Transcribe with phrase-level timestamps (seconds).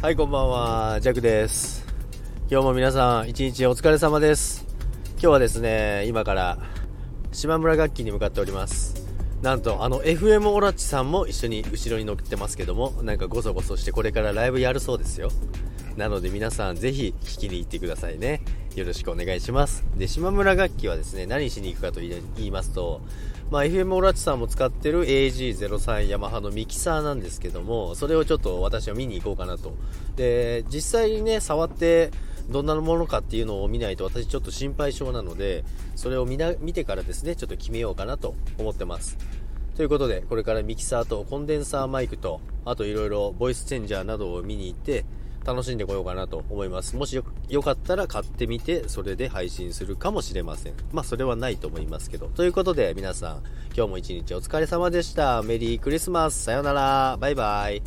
[0.00, 1.00] はい、こんばんは。
[1.00, 1.84] ジャックです。
[2.48, 4.64] 今日も皆さん、一日お疲れ様です。
[5.14, 6.56] 今日はですね、今から
[7.32, 9.04] 島村楽器に向かっております。
[9.42, 15.30] なんと、あの、FM オラッチさんも一緒に後ろに乗ってますけども、なんかごそごそしてこれからライブやるそうですよ。
[15.96, 18.40] なので皆さんぜひ聞きに行ってくださいね。
[18.74, 19.84] よろしくお願いします。
[19.96, 23.00] で、島村楽器はですね、何しに行くかと言いますと、
[23.50, 29.72] まあ、FM オラチさんも使ってる AG03 ヤマハのミキサーなんですけども、それをちょっと私は見に行こうかなと。
[30.16, 32.10] で、実際にね、触って、
[32.50, 35.64] どんなものかっていうのを見ないと私ちょっと心配性なので、
[35.96, 39.18] それを見な見てからですね、ちょっと決めようかなと思ってます。
[39.76, 45.04] ということで、これからミキサーとコンデンサーマイクと、あといろいろボイスチェンジャーなどを見に行って、
[45.48, 46.94] 楽しんでこようかなと思います。
[46.94, 50.74] もしよよかったら買ってみて、それで配信するかもしれません。
[50.92, 52.26] まあ、それはないと思いますけど。
[52.26, 53.42] ということで、皆さん、
[53.74, 55.42] 今日も一日お疲れ様でした。
[55.42, 56.44] メリークリスマス。
[56.44, 57.16] さよなら。
[57.18, 57.82] バイバイ。